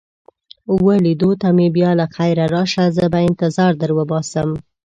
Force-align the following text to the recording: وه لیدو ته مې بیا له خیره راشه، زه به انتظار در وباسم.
وه 0.83 0.95
لیدو 1.05 1.31
ته 1.41 1.47
مې 1.55 1.67
بیا 1.77 1.91
له 1.99 2.05
خیره 2.15 2.45
راشه، 2.55 2.85
زه 2.97 3.05
به 3.13 3.19
انتظار 3.29 3.71
در 3.81 3.91
وباسم. 3.97 4.49